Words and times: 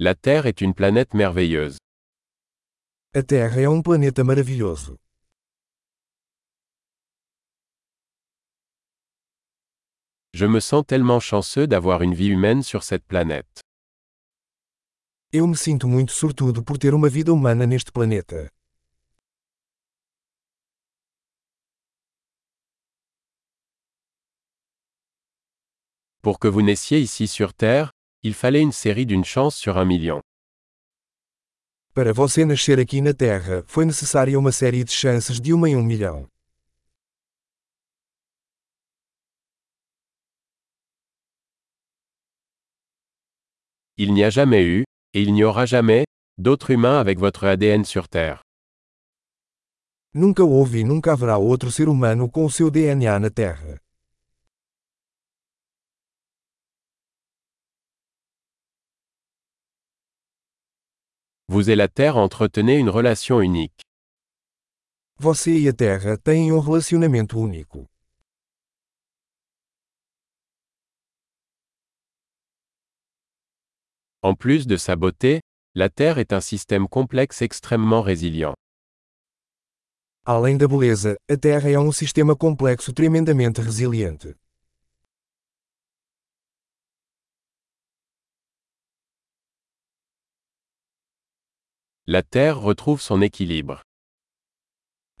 La 0.00 0.14
Terre 0.14 0.46
est 0.46 0.60
une 0.60 0.74
planète 0.74 1.12
merveilleuse. 1.12 1.76
A 3.16 3.20
Terra 3.24 3.60
é 3.60 3.68
um 3.68 3.82
planeta 3.82 4.22
maravilhoso. 4.22 4.96
Je 10.32 10.46
me 10.46 10.60
sens 10.60 10.84
tellement 10.86 11.18
chanceux 11.18 11.66
d'avoir 11.66 12.02
une 12.02 12.14
vie 12.14 12.28
humaine 12.28 12.62
sur 12.62 12.84
cette 12.84 13.04
planète. 13.08 13.60
Eu 15.32 15.48
me 15.48 15.56
sinto 15.56 15.88
muito 15.88 16.12
sortudo 16.12 16.62
por 16.62 16.78
ter 16.78 16.94
uma 16.94 17.08
vida 17.08 17.32
humana 17.32 17.66
neste 17.66 17.90
planeta. 17.90 18.48
Pour 26.22 26.38
que 26.38 26.46
vous 26.46 26.62
naissiez 26.62 27.00
ici 27.00 27.26
sur 27.26 27.52
Terre, 27.52 27.90
il 28.22 28.34
fallait 28.34 28.62
une 28.62 28.72
série 28.72 29.06
d'une 29.06 29.24
chance 29.24 29.56
sur 29.56 29.78
un 29.78 29.84
million. 29.84 30.20
Para 31.94 32.12
você 32.12 32.44
nascer 32.44 32.78
aqui 32.78 33.00
na 33.00 33.12
Terra, 33.12 33.62
foi 33.66 33.84
necessária 33.84 34.38
uma 34.38 34.52
série 34.52 34.84
de 34.84 34.90
chances 34.92 35.40
de 35.40 35.52
uma 35.52 35.68
em 35.68 35.76
um 35.76 35.82
milhão. 35.82 36.28
Il 43.96 44.12
n'y 44.12 44.22
a 44.22 44.30
jamais 44.30 44.62
eu, 44.64 44.84
et 45.12 45.22
il 45.22 45.32
n'y 45.32 45.42
aura 45.42 45.66
jamais, 45.66 46.04
d'autres 46.38 46.70
humains 46.70 47.00
avec 47.00 47.18
votre 47.18 47.44
ADN 47.46 47.84
sur 47.84 48.08
Terre. 48.08 48.42
Nunca 50.14 50.44
houve 50.44 50.80
e 50.80 50.84
nunca 50.84 51.12
haverá 51.12 51.36
outro 51.36 51.70
ser 51.70 51.88
humano 51.88 52.28
com 52.28 52.44
o 52.44 52.50
seu 52.50 52.70
DNA 52.70 53.18
na 53.18 53.30
Terra. 53.30 53.80
Vous 61.50 61.70
et 61.70 61.76
la 61.76 61.88
Terre 61.88 62.18
entretenez 62.18 62.76
une 62.76 62.90
relation 62.90 63.40
unique. 63.40 63.80
Você 65.18 65.58
e 65.58 65.66
a 65.66 65.72
Terra 65.72 66.18
têm 66.18 66.52
um 66.52 66.58
relacionamento 66.60 67.38
único. 67.38 67.88
En 74.22 74.34
plus 74.34 74.66
de 74.66 74.76
sa 74.76 74.94
beauté, 74.94 75.40
la 75.74 75.88
Terre 75.88 76.18
est 76.18 76.34
un 76.34 76.42
système 76.42 76.86
complexe 76.86 77.40
extrêmement 77.40 78.02
résilient. 78.02 78.52
Além 80.26 80.58
da 80.58 80.68
beleza, 80.68 81.16
a 81.30 81.36
Terra 81.38 81.70
é 81.70 81.78
um 81.78 81.90
sistema 81.92 82.36
complexo 82.36 82.92
tremendamente 82.92 83.62
resiliente. 83.62 84.36
La 92.10 92.22
Terre 92.22 92.58
retrouve 92.58 93.02
son 93.02 93.20
équilibre. 93.20 93.82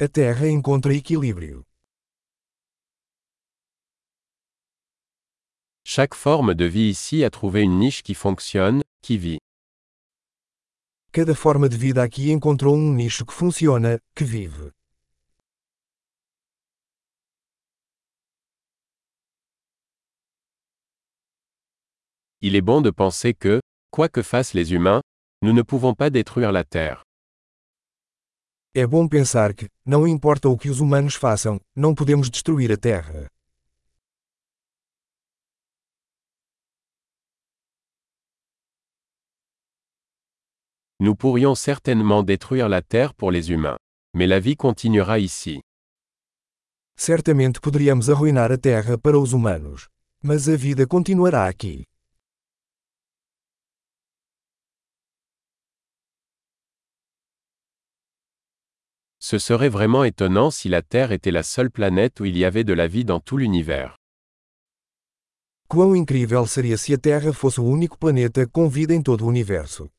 A 0.00 0.08
Terra 0.08 0.46
encontra 0.46 0.94
equilíbrio. 0.94 1.66
Chaque 5.84 6.14
forme 6.14 6.54
de 6.54 6.64
vie 6.64 6.88
ici 6.88 7.24
a 7.24 7.28
trouvé 7.28 7.60
une 7.60 7.78
niche 7.78 8.02
qui 8.02 8.14
fonctionne, 8.14 8.80
qui 9.02 9.18
vit. 9.18 9.38
Cada 11.12 11.34
forma 11.34 11.68
de 11.68 11.76
vida 11.76 12.02
aqui 12.02 12.32
encontrou 12.32 12.74
um 12.74 12.94
nicho 12.94 13.26
que 13.26 13.34
funciona, 13.34 13.98
que 14.14 14.24
vive. 14.24 14.72
Il 22.40 22.56
est 22.56 22.62
bon 22.62 22.80
de 22.80 22.90
penser 22.90 23.34
que, 23.34 23.60
quoi 23.90 24.08
que 24.08 24.22
fassent 24.22 24.54
les 24.54 24.72
humains, 24.72 25.02
nous 25.40 25.52
ne 25.52 25.62
pouvons 25.62 25.94
pas 25.94 26.10
détruire 26.10 26.52
la 26.52 26.64
Terre. 26.64 27.02
É 28.74 28.86
bom 28.86 29.08
pensar 29.08 29.54
que, 29.54 29.68
não 29.84 30.06
importa 30.06 30.48
o 30.48 30.56
que 30.56 30.68
os 30.68 30.80
humanos 30.80 31.14
façam, 31.14 31.60
não 31.74 31.94
podemos 31.94 32.28
destruir 32.28 32.70
a 32.72 32.76
Terra. 32.76 33.28
Nous 41.00 41.14
pourrions 41.14 41.54
certainement 41.54 42.24
détruire 42.24 42.68
la 42.68 42.82
Terre 42.82 43.14
pour 43.14 43.30
les 43.30 43.50
humains. 43.50 43.78
Mais 44.14 44.26
la 44.26 44.40
vie 44.40 44.56
continuera 44.56 45.18
ici. 45.20 45.60
Certamente 46.96 47.60
poderíamos 47.60 48.10
arruinar 48.10 48.50
a 48.50 48.58
Terra 48.58 48.98
para 48.98 49.16
os 49.16 49.32
humanos. 49.32 49.88
Mas 50.20 50.48
a 50.48 50.56
vida 50.56 50.84
continuará 50.84 51.46
aqui. 51.46 51.84
Ce 59.30 59.36
serait 59.38 59.68
vraiment 59.68 60.04
étonnant 60.04 60.50
si 60.50 60.70
la 60.70 60.80
Terre 60.80 61.12
était 61.12 61.30
la 61.30 61.42
seule 61.42 61.70
planète 61.70 62.18
où 62.18 62.24
il 62.24 62.34
y 62.34 62.46
avait 62.46 62.64
de 62.64 62.72
la 62.72 62.88
vie 62.88 63.04
dans 63.04 63.20
tout 63.20 63.36
l'univers. 63.36 63.98
Quão 65.68 65.94
incrível 65.94 66.46
seria 66.46 66.78
se 66.78 66.94
a 66.94 66.96
Terra 66.96 67.34
fosse 67.34 67.60
o 67.60 67.64
único 67.64 67.98
planeta 67.98 68.46
com 68.46 68.70
vida 68.70 68.94
em 68.94 69.02
todo 69.02 69.26
o 69.26 69.28
universo. 69.28 69.90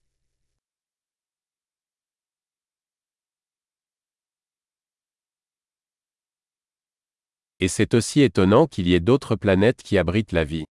Et 7.59 7.67
c'est 7.67 7.93
aussi 7.93 8.21
étonnant 8.21 8.65
qu'il 8.65 8.87
y 8.87 8.95
ait 8.95 8.99
d'autres 8.99 9.35
planètes 9.35 9.83
qui 9.83 9.99
abritent 9.99 10.31
la 10.31 10.43
vie. 10.43 10.65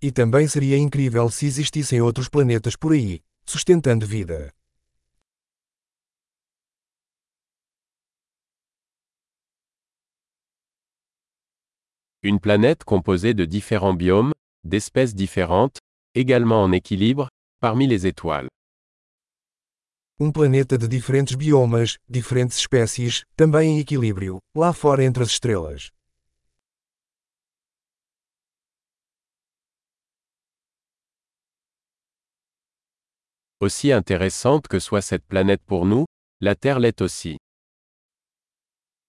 E 0.00 0.12
também 0.12 0.46
seria 0.46 0.78
incrível 0.78 1.28
se 1.28 1.44
existissem 1.44 2.00
outros 2.00 2.28
planetas 2.28 2.76
por 2.76 2.92
aí, 2.92 3.20
sustentando 3.44 4.06
vida. 4.06 4.54
Une 12.26 12.40
planète 12.40 12.84
composée 12.84 13.34
de 13.34 13.44
différents 13.44 13.92
biomes, 13.92 14.32
d'espèces 14.64 15.14
différentes, 15.14 15.76
également 16.14 16.62
en 16.62 16.72
équilibre, 16.72 17.28
parmi 17.60 17.86
les 17.86 18.06
étoiles. 18.06 18.48
Um 20.18 20.32
planeta 20.32 20.78
de 20.78 20.86
diferentes 20.86 21.36
biomas, 21.36 21.98
diferentes 22.08 22.56
espécies, 22.56 23.24
também 23.36 23.72
em 23.72 23.78
equilíbrio, 23.78 24.38
lá 24.56 24.72
fora 24.72 25.04
entre 25.04 25.22
as 25.22 25.28
estrelas. 25.28 25.90
Aussi 33.60 33.92
intéressante 33.92 34.66
que 34.66 34.80
soit 34.80 35.02
cette 35.02 35.26
planète 35.26 35.62
pour 35.66 35.84
nous, 35.84 36.06
la 36.40 36.54
Terre 36.54 36.80
l'est 36.80 37.02
aussi. 37.02 37.36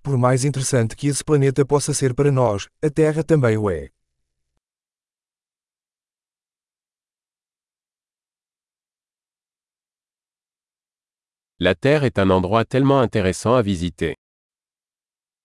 Por 0.06 0.20
mais 0.20 0.46
interessante 0.46 0.96
que 0.96 1.08
esse 1.08 1.24
planeta 1.24 1.66
possa 1.66 1.92
ser 1.92 2.14
para 2.14 2.32
nós, 2.32 2.68
a 2.80 2.92
Terra 2.92 3.24
também 3.24 3.58
o 3.58 3.72
é. 3.72 3.90
La 11.60 11.74
Terre 11.74 12.06
est 12.06 12.20
un 12.20 12.30
endroit 12.30 12.66
tellement 12.66 13.02
intéressant 13.02 13.56
à 13.56 13.64
visiter. 13.64 14.14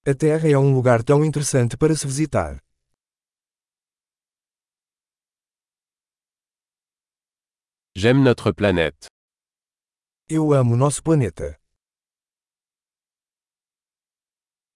A 0.07 0.15
Terra 0.15 0.47
é 0.47 0.59
um 0.59 0.75
lugar 0.75 1.03
tão 1.03 1.25
interessante 1.25 1.79
para 1.79 1.97
se 1.97 2.07
visitar. 2.07 2.63
J'aime 7.97 8.23
notre 8.23 8.53
planète. 8.53 9.07
Eu 10.29 10.53
amo 10.53 10.77
nosso 10.77 11.03
planeta. 11.03 11.60